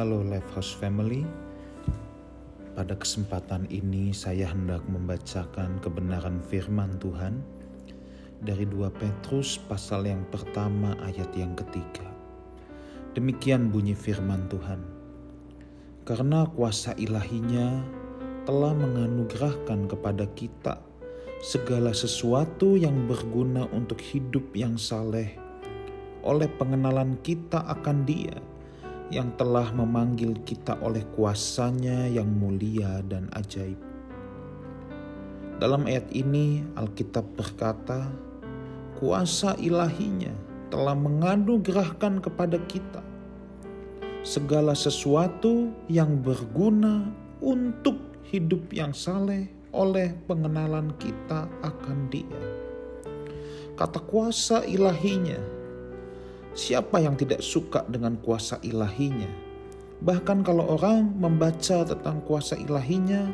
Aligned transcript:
Halo 0.00 0.24
Lifehouse 0.24 0.80
Family. 0.80 1.28
Pada 2.72 2.96
kesempatan 2.96 3.68
ini 3.68 4.16
saya 4.16 4.48
hendak 4.48 4.80
membacakan 4.88 5.76
kebenaran 5.84 6.40
firman 6.40 6.96
Tuhan 6.96 7.44
dari 8.40 8.64
2 8.64 8.88
Petrus 8.96 9.60
pasal 9.68 10.08
yang 10.08 10.24
pertama 10.32 10.96
ayat 11.04 11.28
yang 11.36 11.52
ketiga. 11.52 12.08
Demikian 13.12 13.68
bunyi 13.68 13.92
firman 13.92 14.48
Tuhan. 14.48 14.80
Karena 16.08 16.48
kuasa 16.48 16.96
ilahinya 16.96 17.84
telah 18.48 18.72
menganugerahkan 18.72 19.84
kepada 19.84 20.24
kita 20.32 20.80
segala 21.44 21.92
sesuatu 21.92 22.72
yang 22.72 23.04
berguna 23.04 23.68
untuk 23.68 24.00
hidup 24.00 24.48
yang 24.56 24.80
saleh 24.80 25.36
oleh 26.24 26.48
pengenalan 26.56 27.20
kita 27.20 27.60
akan 27.68 28.08
Dia 28.08 28.49
yang 29.10 29.34
telah 29.34 29.74
memanggil 29.74 30.38
kita 30.46 30.78
oleh 30.78 31.02
kuasanya 31.18 32.06
yang 32.06 32.30
mulia 32.30 33.02
dan 33.10 33.26
ajaib. 33.34 33.78
Dalam 35.58 35.84
ayat 35.84 36.08
ini 36.14 36.64
Alkitab 36.78 37.26
berkata, 37.36 38.08
kuasa 38.96 39.58
ilahinya 39.60 40.32
telah 40.70 40.94
menganugerahkan 40.94 42.22
kepada 42.22 42.56
kita 42.70 43.02
segala 44.22 44.72
sesuatu 44.72 45.74
yang 45.90 46.22
berguna 46.22 47.10
untuk 47.42 47.98
hidup 48.30 48.70
yang 48.70 48.94
saleh 48.94 49.50
oleh 49.74 50.14
pengenalan 50.30 50.94
kita 51.02 51.50
akan 51.66 51.98
Dia. 52.08 52.40
Kata 53.74 54.00
kuasa 54.06 54.62
ilahinya 54.68 55.59
Siapa 56.50 56.98
yang 56.98 57.14
tidak 57.14 57.46
suka 57.46 57.86
dengan 57.86 58.18
kuasa 58.18 58.58
ilahinya? 58.66 59.30
Bahkan 60.02 60.42
kalau 60.42 60.66
orang 60.80 61.14
membaca 61.14 61.86
tentang 61.86 62.18
kuasa 62.26 62.58
ilahinya, 62.58 63.30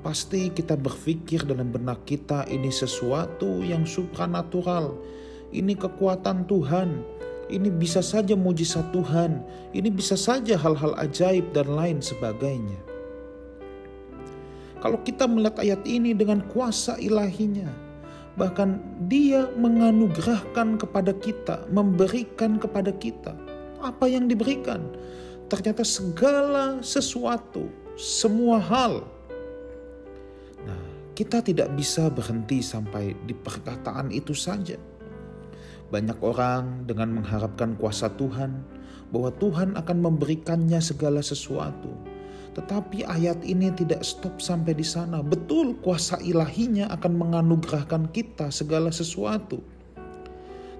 pasti 0.00 0.48
kita 0.48 0.72
berpikir 0.78 1.44
dalam 1.44 1.68
benak 1.68 2.06
kita 2.08 2.48
ini 2.48 2.72
sesuatu 2.72 3.60
yang 3.60 3.84
supranatural. 3.84 4.96
Ini 5.52 5.76
kekuatan 5.76 6.48
Tuhan. 6.48 7.04
Ini 7.46 7.68
bisa 7.76 8.00
saja 8.00 8.32
mujizat 8.34 8.88
Tuhan. 8.90 9.44
Ini 9.76 9.92
bisa 9.92 10.16
saja 10.16 10.56
hal-hal 10.56 10.96
ajaib 10.96 11.52
dan 11.52 11.68
lain 11.76 11.98
sebagainya. 12.00 12.80
Kalau 14.80 15.02
kita 15.04 15.28
melihat 15.28 15.60
ayat 15.60 15.82
ini 15.84 16.14
dengan 16.14 16.40
kuasa 16.48 16.96
ilahinya, 17.02 17.85
bahkan 18.36 18.78
dia 19.08 19.48
menganugerahkan 19.56 20.76
kepada 20.76 21.12
kita, 21.16 21.64
memberikan 21.72 22.60
kepada 22.60 22.92
kita. 22.92 23.32
Apa 23.80 24.06
yang 24.06 24.28
diberikan? 24.28 24.92
Ternyata 25.48 25.82
segala 25.82 26.84
sesuatu, 26.84 27.72
semua 27.96 28.60
hal. 28.60 29.08
Nah, 30.68 30.82
kita 31.16 31.40
tidak 31.40 31.72
bisa 31.74 32.12
berhenti 32.12 32.60
sampai 32.60 33.16
di 33.24 33.32
perkataan 33.32 34.12
itu 34.12 34.36
saja. 34.36 34.76
Banyak 35.88 36.18
orang 36.20 36.84
dengan 36.84 37.22
mengharapkan 37.22 37.78
kuasa 37.78 38.12
Tuhan, 38.20 38.58
bahwa 39.10 39.30
Tuhan 39.38 39.78
akan 39.78 39.98
memberikannya 40.02 40.82
segala 40.82 41.22
sesuatu 41.22 41.94
tetapi 42.56 43.04
ayat 43.04 43.44
ini 43.44 43.68
tidak 43.76 44.00
stop 44.00 44.40
sampai 44.40 44.72
di 44.72 44.86
sana. 44.86 45.20
Betul 45.20 45.76
kuasa 45.84 46.16
ilahinya 46.24 46.88
akan 46.88 47.12
menganugerahkan 47.20 48.08
kita 48.16 48.48
segala 48.48 48.88
sesuatu. 48.88 49.60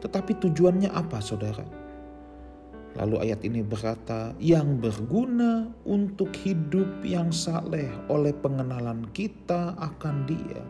Tetapi 0.00 0.41
tujuannya 0.41 0.88
apa 0.88 1.20
saudara? 1.20 1.68
Lalu 2.96 3.28
ayat 3.28 3.44
ini 3.44 3.60
berkata, 3.60 4.33
yang 4.41 4.80
berguna 4.80 5.68
untuk 5.84 6.33
hidup 6.41 7.05
yang 7.05 7.28
saleh 7.28 7.92
oleh 8.08 8.33
pengenalan 8.33 9.05
kita 9.12 9.77
akan 9.77 10.24
dia. 10.24 10.64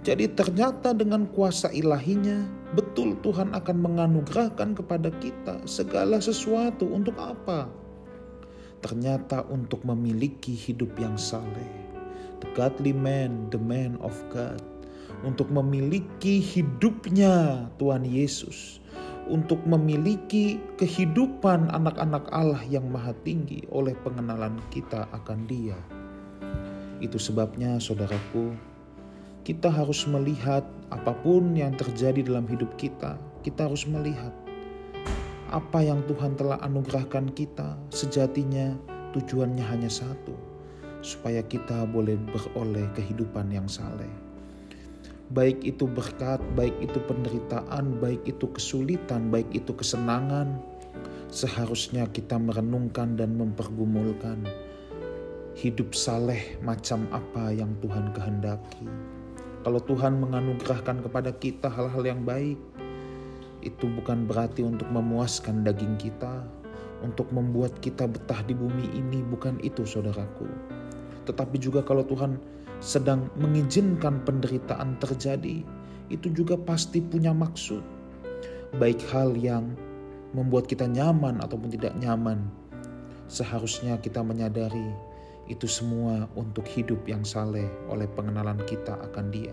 Jadi 0.00 0.32
ternyata 0.32 0.96
dengan 0.96 1.28
kuasa 1.28 1.68
ilahinya, 1.76 2.48
betul 2.72 3.20
Tuhan 3.20 3.52
akan 3.52 3.76
menganugerahkan 3.84 4.80
kepada 4.80 5.12
kita 5.20 5.60
segala 5.68 6.24
sesuatu 6.24 6.88
untuk 6.88 7.20
apa? 7.20 7.68
Ternyata 8.80 9.44
untuk 9.48 9.84
memiliki 9.84 10.52
hidup 10.56 10.96
yang 10.96 11.16
saleh. 11.16 11.68
The 12.40 12.48
godly 12.56 12.96
man, 12.96 13.52
the 13.52 13.60
man 13.60 14.00
of 14.00 14.16
God. 14.32 14.60
Untuk 15.20 15.52
memiliki 15.52 16.40
hidupnya 16.40 17.68
Tuhan 17.76 18.08
Yesus. 18.08 18.80
Untuk 19.28 19.60
memiliki 19.68 20.58
kehidupan 20.80 21.70
anak-anak 21.70 22.26
Allah 22.32 22.64
yang 22.66 22.88
maha 22.88 23.12
tinggi 23.22 23.62
oleh 23.70 23.92
pengenalan 24.00 24.58
kita 24.72 25.06
akan 25.12 25.44
dia. 25.46 25.76
Itu 27.04 27.20
sebabnya 27.20 27.78
saudaraku, 27.78 28.56
kita 29.44 29.72
harus 29.72 30.04
melihat 30.08 30.66
apa 30.92 31.16
pun 31.22 31.54
yang 31.54 31.76
terjadi 31.76 32.26
dalam 32.26 32.48
hidup 32.48 32.74
kita. 32.76 33.16
Kita 33.40 33.70
harus 33.70 33.88
melihat 33.88 34.32
apa 35.50 35.82
yang 35.82 36.06
Tuhan 36.06 36.38
telah 36.38 36.62
anugerahkan 36.62 37.34
kita 37.34 37.74
sejatinya 37.90 38.78
tujuannya 39.10 39.66
hanya 39.66 39.90
satu, 39.90 40.32
supaya 41.02 41.42
kita 41.42 41.84
boleh 41.90 42.14
beroleh 42.30 42.86
kehidupan 42.94 43.50
yang 43.50 43.66
saleh. 43.66 44.10
Baik 45.30 45.62
itu 45.62 45.86
berkat, 45.86 46.42
baik 46.58 46.74
itu 46.82 46.98
penderitaan, 47.06 47.98
baik 48.02 48.22
itu 48.26 48.50
kesulitan, 48.50 49.30
baik 49.30 49.46
itu 49.54 49.70
kesenangan, 49.74 50.58
seharusnya 51.30 52.06
kita 52.10 52.34
merenungkan 52.38 53.14
dan 53.14 53.38
mempergumulkan 53.38 54.42
hidup 55.54 55.94
saleh 55.94 56.58
macam 56.62 57.06
apa 57.14 57.54
yang 57.54 57.74
Tuhan 57.78 58.10
kehendaki. 58.14 58.86
Kalau 59.60 59.82
Tuhan 59.82 60.18
menganugerahkan 60.18 61.04
kepada 61.04 61.30
kita 61.36 61.68
hal-hal 61.68 62.02
yang 62.06 62.22
baik, 62.24 62.56
itu 63.60 63.88
bukan 63.88 64.24
berarti 64.24 64.64
untuk 64.64 64.88
memuaskan 64.88 65.64
daging 65.64 65.96
kita, 66.00 66.44
untuk 67.00 67.28
membuat 67.32 67.76
kita 67.80 68.08
betah 68.08 68.40
di 68.44 68.52
bumi 68.56 68.92
ini, 68.92 69.24
bukan 69.24 69.56
itu 69.64 69.84
saudaraku. 69.84 70.48
Tetapi 71.28 71.56
juga 71.60 71.84
kalau 71.84 72.04
Tuhan 72.04 72.40
sedang 72.80 73.28
mengizinkan 73.36 74.24
penderitaan 74.24 74.96
terjadi, 75.00 75.64
itu 76.08 76.28
juga 76.32 76.56
pasti 76.56 77.04
punya 77.04 77.30
maksud. 77.36 77.84
Baik 78.80 79.00
hal 79.12 79.36
yang 79.36 79.76
membuat 80.32 80.70
kita 80.70 80.86
nyaman 80.88 81.42
ataupun 81.42 81.74
tidak 81.74 81.92
nyaman, 81.98 82.48
seharusnya 83.26 83.98
kita 83.98 84.22
menyadari 84.24 85.09
itu 85.50 85.66
semua 85.66 86.30
untuk 86.38 86.62
hidup 86.70 87.02
yang 87.10 87.26
saleh 87.26 87.66
oleh 87.90 88.06
pengenalan 88.14 88.62
kita 88.70 88.94
akan 89.10 89.34
Dia. 89.34 89.52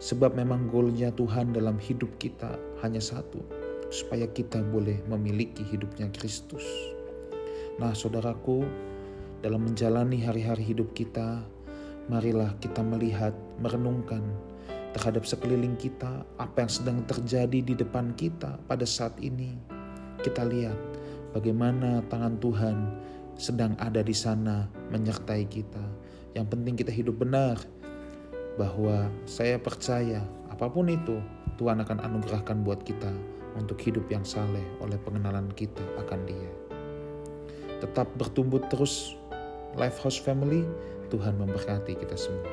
Sebab 0.00 0.36
memang 0.36 0.68
golnya 0.68 1.08
Tuhan 1.12 1.56
dalam 1.56 1.80
hidup 1.80 2.12
kita 2.20 2.60
hanya 2.84 3.00
satu, 3.00 3.40
supaya 3.88 4.28
kita 4.28 4.60
boleh 4.60 5.00
memiliki 5.08 5.64
hidupnya 5.64 6.12
Kristus. 6.12 6.64
Nah, 7.80 7.96
saudaraku, 7.96 8.64
dalam 9.40 9.64
menjalani 9.64 10.20
hari-hari 10.20 10.76
hidup 10.76 10.92
kita, 10.92 11.40
marilah 12.12 12.52
kita 12.60 12.84
melihat, 12.84 13.32
merenungkan 13.60 14.20
terhadap 14.92 15.24
sekeliling 15.24 15.76
kita, 15.80 16.24
apa 16.36 16.66
yang 16.66 16.72
sedang 16.72 16.98
terjadi 17.08 17.60
di 17.60 17.74
depan 17.76 18.12
kita 18.16 18.60
pada 18.68 18.84
saat 18.84 19.16
ini. 19.20 19.56
Kita 20.20 20.44
lihat 20.44 20.76
bagaimana 21.32 22.04
tangan 22.12 22.36
Tuhan 22.42 22.76
sedang 23.40 23.72
ada 23.80 24.04
di 24.04 24.12
sana 24.12 24.68
menyertai 24.92 25.48
kita. 25.48 25.80
Yang 26.36 26.46
penting 26.52 26.74
kita 26.76 26.92
hidup 26.92 27.16
benar, 27.24 27.56
bahwa 28.60 29.08
saya 29.24 29.56
percaya 29.56 30.20
apa 30.52 30.68
pun 30.68 30.92
itu 30.92 31.16
Tuhan 31.56 31.80
akan 31.80 32.04
anugerahkan 32.04 32.60
buat 32.60 32.84
kita 32.84 33.08
untuk 33.56 33.80
hidup 33.80 34.04
yang 34.12 34.28
saleh 34.28 34.62
oleh 34.84 35.00
pengenalan 35.00 35.48
kita 35.56 35.80
akan 36.04 36.20
Dia. 36.28 36.52
Tetap 37.80 38.12
bertumbuh 38.20 38.60
terus 38.68 39.16
Lifehouse 39.72 40.20
Family, 40.20 40.68
Tuhan 41.08 41.40
memberkati 41.40 41.96
kita 41.96 42.20
semua. 42.20 42.52